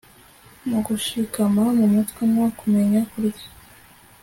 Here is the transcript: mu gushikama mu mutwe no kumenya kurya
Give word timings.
mu 0.69 0.79
gushikama 0.85 1.63
mu 1.77 1.85
mutwe 1.93 2.21
no 2.33 2.45
kumenya 2.59 2.99
kurya 3.11 3.47